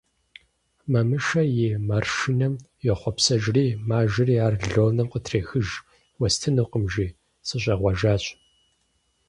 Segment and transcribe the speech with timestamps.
[0.91, 2.53] Мамышэ а маршынэм
[2.87, 5.67] йохъуэпсэжри мажэри ар Лонэм къытрехыж:
[6.19, 7.07] «Уэстынукъым,– жи,–
[7.47, 8.23] сыщӀегъуэжащ».